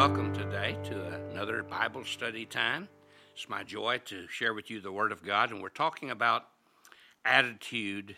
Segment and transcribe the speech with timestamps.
[0.00, 0.98] welcome today to
[1.30, 2.88] another Bible study time.
[3.34, 6.46] It's my joy to share with you the Word of God, and we're talking about
[7.22, 8.16] attitude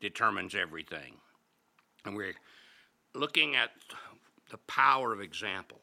[0.00, 1.14] determines everything.
[2.04, 2.34] And we're
[3.14, 3.70] looking at
[4.50, 5.78] the power of example.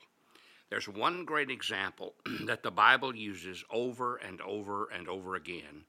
[0.70, 2.16] There's one great example
[2.46, 5.86] that the Bible uses over and over and over again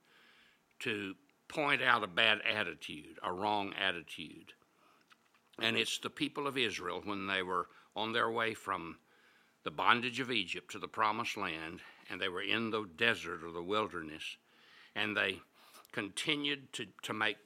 [0.79, 1.15] to
[1.49, 4.53] point out a bad attitude, a wrong attitude.
[5.61, 8.95] And it's the people of Israel when they were on their way from
[9.65, 13.53] the bondage of Egypt to the promised land, and they were in the desert or
[13.53, 14.37] the wilderness,
[14.95, 15.39] and they
[15.93, 17.37] continued to, to make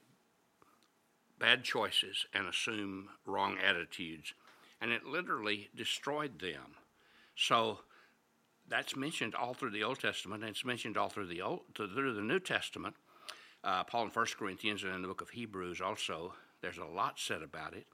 [1.39, 4.33] bad choices and assume wrong attitudes,
[4.81, 6.75] and it literally destroyed them.
[7.35, 7.79] So
[8.67, 12.13] that's mentioned all through the Old Testament, and it's mentioned all through the Old, through
[12.13, 12.95] the New Testament.
[13.63, 17.19] Uh, Paul in 1 Corinthians and in the book of Hebrews also, there's a lot
[17.19, 17.87] said about it.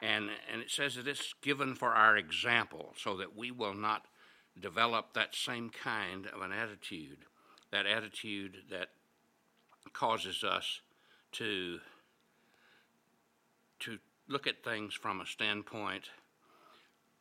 [0.00, 4.04] And, and it says that it's given for our example so that we will not
[4.60, 7.18] develop that same kind of an attitude,
[7.72, 8.88] that attitude that
[9.92, 10.80] causes us
[11.32, 11.78] to,
[13.80, 16.10] to look at things from a standpoint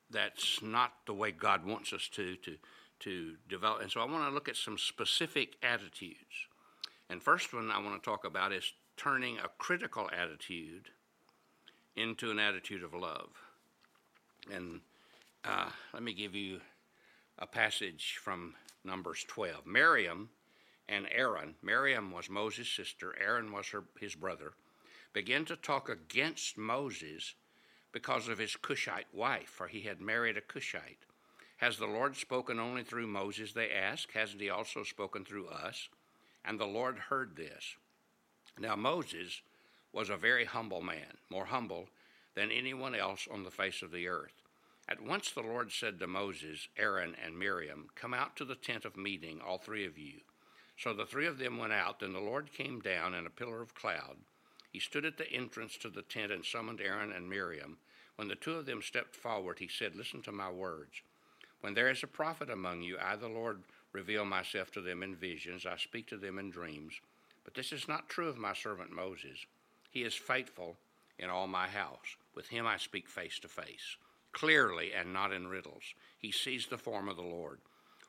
[0.09, 2.57] that's not the way God wants us to, to,
[2.99, 3.81] to develop.
[3.81, 6.47] And so I want to look at some specific attitudes.
[7.09, 10.89] And first one I want to talk about is turning a critical attitude
[11.95, 13.29] into an attitude of love.
[14.51, 14.81] And
[15.43, 16.59] uh, let me give you
[17.39, 19.65] a passage from Numbers 12.
[19.65, 20.29] Miriam
[20.87, 24.53] and Aaron, Miriam was Moses' sister, Aaron was her, his brother,
[25.13, 27.33] began to talk against Moses
[27.91, 30.99] because of his Cushite wife, for he had married a Cushite.
[31.57, 33.53] Has the Lord spoken only through Moses?
[33.53, 34.11] They asked.
[34.11, 35.87] Hasn't he also spoken through us?
[36.43, 37.75] And the Lord heard this.
[38.59, 39.41] Now, Moses
[39.95, 41.87] was a very humble man, more humble
[42.35, 44.43] than anyone else on the face of the earth.
[44.89, 48.83] At once the Lord said to Moses, Aaron, and Miriam, Come out to the tent
[48.83, 50.19] of meeting, all three of you.
[50.77, 52.01] So the three of them went out.
[52.01, 54.17] Then the Lord came down in a pillar of cloud.
[54.69, 57.77] He stood at the entrance to the tent and summoned Aaron and Miriam.
[58.17, 61.01] When the two of them stepped forward, he said, Listen to my words.
[61.61, 63.63] When there is a prophet among you, I, the Lord,
[63.93, 65.65] reveal myself to them in visions.
[65.65, 66.95] I speak to them in dreams.
[67.45, 69.45] But this is not true of my servant Moses.
[69.95, 70.75] He is faithful
[71.17, 72.17] in all my house.
[72.35, 73.95] With him I speak face to face,
[74.33, 75.93] clearly and not in riddles.
[76.19, 77.61] He sees the form of the Lord.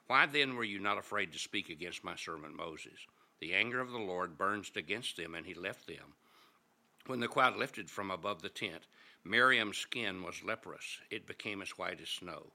[0.08, 3.06] Why then were you not afraid to speak against my servant Moses?
[3.38, 6.14] The anger of the Lord burns against them, and he left them.
[7.06, 8.88] When the cloud lifted from above the tent,
[9.22, 10.98] Miriam's skin was leprous.
[11.08, 12.50] It became as white as snow.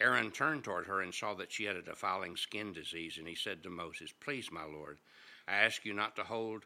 [0.00, 3.34] Aaron turned toward her and saw that she had a defiling skin disease, and he
[3.34, 5.00] said to Moses, Please, my Lord,
[5.46, 6.64] I ask you not to hold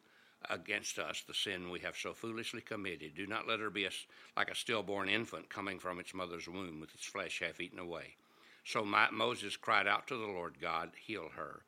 [0.49, 3.15] against us the sin we have so foolishly committed.
[3.15, 3.91] Do not let her be a,
[4.37, 8.17] like a stillborn infant coming from its mother's womb with its flesh half eaten away.
[8.65, 11.61] So my, Moses cried out to the Lord God, Heal her.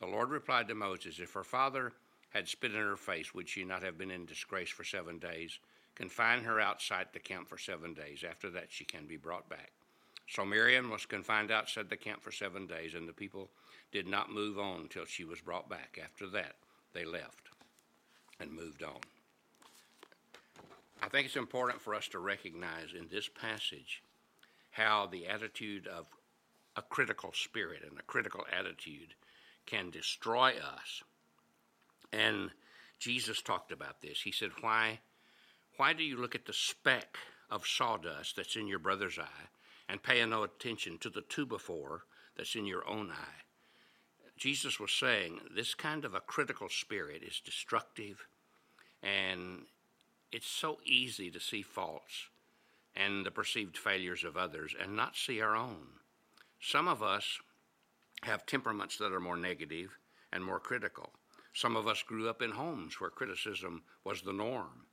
[0.00, 1.92] The Lord replied to Moses, If her father
[2.30, 5.58] had spit in her face, would she not have been in disgrace for seven days?
[5.94, 8.24] Confine her outside the camp for seven days.
[8.28, 9.70] After that, she can be brought back.
[10.28, 13.50] So Miriam was confined outside the camp for seven days, and the people
[13.92, 15.98] did not move on till she was brought back.
[16.02, 16.56] After that,
[16.92, 17.53] they left
[18.40, 19.00] and moved on.
[21.02, 24.02] I think it's important for us to recognize in this passage
[24.70, 26.06] how the attitude of
[26.76, 29.14] a critical spirit and a critical attitude
[29.66, 31.02] can destroy us.
[32.12, 32.50] And
[32.98, 34.22] Jesus talked about this.
[34.22, 35.00] He said, Why,
[35.76, 37.18] why do you look at the speck
[37.50, 39.48] of sawdust that's in your brother's eye
[39.88, 42.04] and pay no attention to the two before
[42.36, 43.43] that's in your own eye?
[44.36, 48.26] Jesus was saying this kind of a critical spirit is destructive
[49.02, 49.66] and
[50.32, 52.28] it's so easy to see faults
[52.96, 55.86] and the perceived failures of others and not see our own.
[56.60, 57.38] Some of us
[58.22, 59.96] have temperaments that are more negative
[60.32, 61.10] and more critical.
[61.52, 64.86] Some of us grew up in homes where criticism was the norm,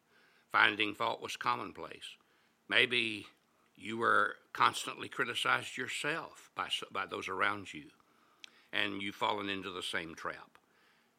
[0.51, 2.18] finding fault was commonplace.
[2.69, 3.25] Maybe
[3.75, 7.86] you were constantly criticized yourself by, by those around you,
[8.73, 10.57] and you've fallen into the same trap.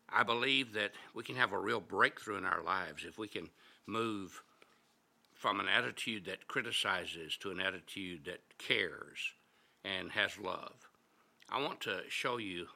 [0.08, 3.48] I believe that we can have a real breakthrough in our lives if we can
[3.86, 4.42] move
[5.34, 9.32] from an attitude that criticizes to an attitude that cares
[9.84, 10.88] and has love.
[11.48, 12.66] I want to show you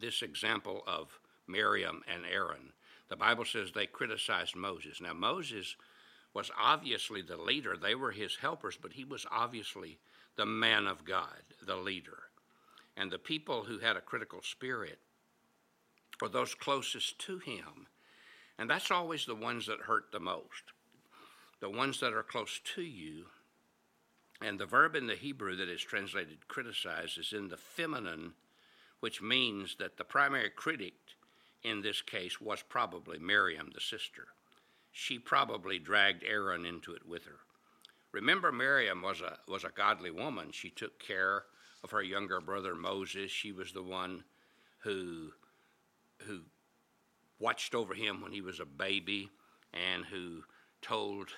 [0.00, 2.72] this example of Miriam and Aaron.
[3.08, 5.00] The Bible says they criticized Moses.
[5.00, 5.76] Now, Moses
[6.34, 9.98] was obviously the leader, they were his helpers, but he was obviously
[10.36, 12.18] the man of God, the leader.
[13.00, 14.98] And the people who had a critical spirit
[16.18, 17.86] for those closest to him.
[18.58, 20.64] And that's always the ones that hurt the most.
[21.60, 23.24] The ones that are close to you
[24.40, 28.32] And the verb in the Hebrew that is translated criticize is in the feminine,
[29.00, 30.94] which means that the primary critic
[31.62, 34.28] in this case was probably Miriam, the sister.
[34.92, 37.40] She probably dragged Aaron into it with her.
[38.12, 40.52] Remember, Miriam was a, was a godly woman.
[40.52, 41.44] She took care
[41.82, 43.30] of her younger brother Moses.
[43.30, 44.24] She was the one
[44.80, 45.30] who,
[46.18, 46.40] who
[47.38, 49.30] watched over him when he was a baby
[49.72, 50.42] and who
[50.82, 51.28] told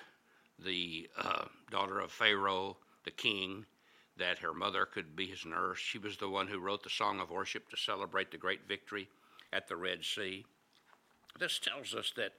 [0.63, 3.65] the uh, daughter of Pharaoh, the king,
[4.17, 5.79] that her mother could be his nurse.
[5.79, 9.09] She was the one who wrote the song of worship to celebrate the great victory
[9.51, 10.45] at the Red Sea.
[11.39, 12.33] This tells us that,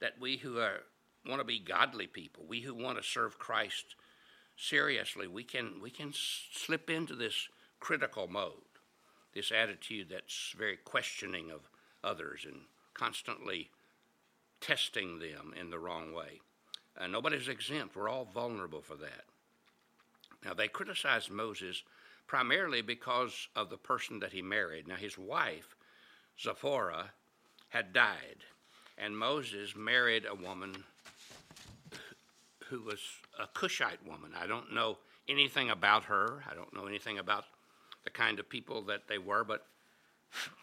[0.00, 0.80] that we who are,
[1.26, 3.94] want to be godly people, we who want to serve Christ
[4.56, 7.48] seriously, we can, we can slip into this
[7.80, 8.52] critical mode,
[9.34, 11.68] this attitude that's very questioning of
[12.04, 12.62] others and
[12.94, 13.70] constantly
[14.60, 16.40] testing them in the wrong way.
[16.98, 17.96] Uh, nobody's exempt.
[17.96, 19.24] We're all vulnerable for that.
[20.44, 21.82] Now, they criticized Moses
[22.26, 24.88] primarily because of the person that he married.
[24.88, 25.76] Now, his wife,
[26.40, 27.10] Zipporah,
[27.68, 28.44] had died,
[28.98, 30.84] and Moses married a woman
[32.72, 33.00] who was
[33.38, 34.32] a Cushite woman.
[34.34, 34.96] I don't know
[35.28, 36.42] anything about her.
[36.50, 37.44] I don't know anything about
[38.04, 39.66] the kind of people that they were, but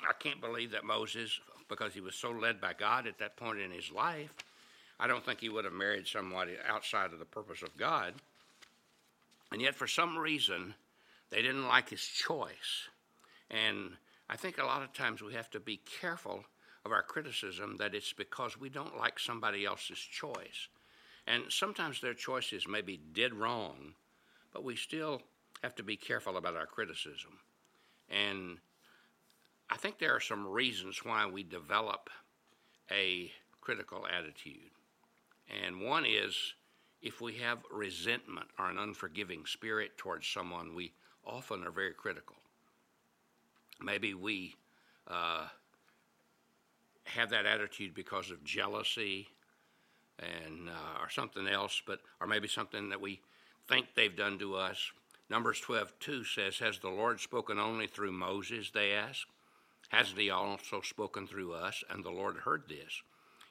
[0.02, 3.60] I can't believe that Moses, because he was so led by God at that point
[3.60, 4.34] in his life,
[5.00, 8.16] I don't think he would have married somebody outside of the purpose of God.
[9.52, 10.74] And yet, for some reason,
[11.30, 12.90] they didn't like his choice.
[13.52, 13.92] And
[14.28, 16.44] I think a lot of times we have to be careful
[16.84, 20.70] of our criticism that it's because we don't like somebody else's choice.
[21.30, 23.94] And sometimes their choices may be dead wrong,
[24.52, 25.22] but we still
[25.62, 27.38] have to be careful about our criticism.
[28.10, 28.58] And
[29.70, 32.10] I think there are some reasons why we develop
[32.92, 33.32] a
[33.62, 34.72] critical attitude.
[35.64, 36.56] And one is
[37.04, 40.94] if we have resentment or an unforgiving spirit towards someone, we
[41.24, 42.38] often are very critical.
[43.80, 44.56] Maybe we
[45.08, 45.46] uh,
[47.04, 49.28] have that attitude because of jealousy
[50.20, 53.20] and uh, or something else, but or maybe something that we
[53.68, 54.92] think they've done to us.
[55.30, 58.72] Numbers 12, 2 says, Has the Lord spoken only through Moses?
[58.72, 59.28] They ask.
[59.90, 61.84] Hasn't he also spoken through us?
[61.90, 63.02] And the Lord heard this.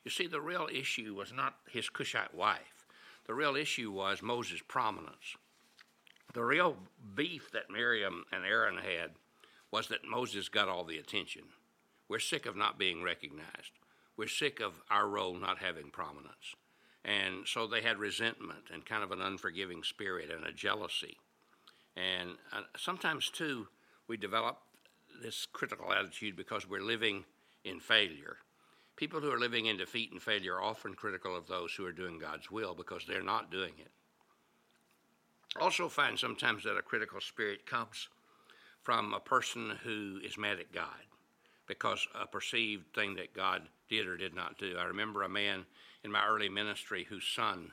[0.05, 2.87] You see, the real issue was not his Cushite wife.
[3.27, 5.37] The real issue was Moses' prominence.
[6.33, 6.77] The real
[7.15, 9.11] beef that Miriam and Aaron had
[9.71, 11.43] was that Moses got all the attention.
[12.09, 13.73] We're sick of not being recognized.
[14.19, 16.57] We're sick of our role not having prominence.
[17.05, 21.17] And so they had resentment and kind of an unforgiving spirit and a jealousy.
[21.97, 23.69] And uh, sometimes, too,
[24.09, 24.59] we develop
[25.23, 27.25] this critical attitude because we're living
[27.65, 28.39] in failure.
[28.97, 31.93] People who are living in defeat and failure are often critical of those who are
[31.93, 33.93] doing God's will because they're not doing it.
[35.61, 38.09] Also, find sometimes that a critical spirit comes
[38.83, 41.07] from a person who is mad at God
[41.69, 44.77] because a perceived thing that God did or did not do.
[44.79, 45.67] I remember a man
[46.03, 47.73] in my early ministry whose son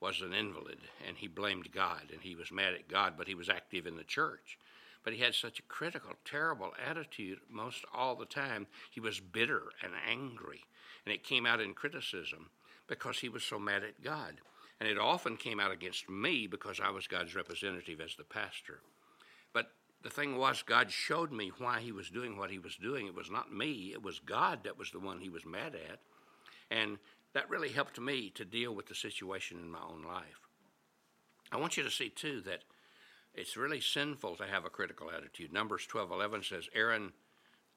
[0.00, 3.34] was an invalid and he blamed God and he was mad at God, but he
[3.34, 4.58] was active in the church.
[5.04, 8.66] But he had such a critical, terrible attitude most all the time.
[8.90, 10.64] He was bitter and angry,
[11.04, 12.50] and it came out in criticism
[12.88, 14.40] because he was so mad at God.
[14.80, 18.80] And it often came out against me because I was God's representative as the pastor.
[20.02, 23.06] The thing was, God showed me why he was doing what he was doing.
[23.06, 25.98] It was not me, it was God that was the one he was mad at.
[26.70, 26.98] And
[27.32, 30.48] that really helped me to deal with the situation in my own life.
[31.52, 32.62] I want you to see, too, that
[33.34, 35.52] it's really sinful to have a critical attitude.
[35.52, 37.12] Numbers 12 11 says, Aaron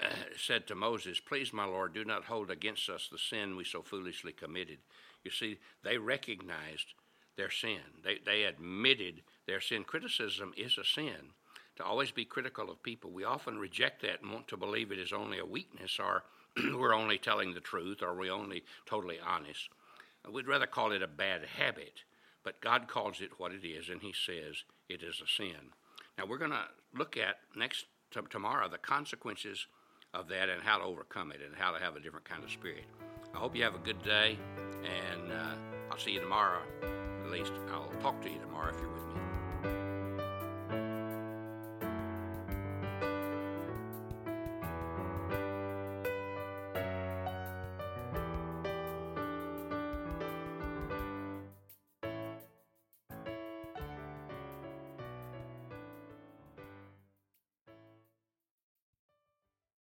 [0.01, 0.07] uh,
[0.37, 3.81] said to Moses, Please, my Lord, do not hold against us the sin we so
[3.81, 4.77] foolishly committed.
[5.23, 6.93] You see, they recognized
[7.35, 9.83] their sin, they, they admitted their sin.
[9.83, 11.33] Criticism is a sin.
[11.79, 14.99] To always be critical of people, we often reject that and want to believe it
[14.99, 16.23] is only a weakness or
[16.77, 19.69] we're only telling the truth or we're only totally honest.
[20.29, 22.03] We'd rather call it a bad habit,
[22.43, 25.71] but God calls it what it is, and He says it is a sin.
[26.17, 29.65] Now, we're going to look at next t- tomorrow the consequences
[30.13, 32.51] of that and how to overcome it and how to have a different kind of
[32.51, 32.83] spirit.
[33.33, 34.37] I hope you have a good day,
[34.83, 35.55] and uh,
[35.89, 36.61] I'll see you tomorrow.
[37.23, 39.28] At least I'll talk to you tomorrow if you're with me.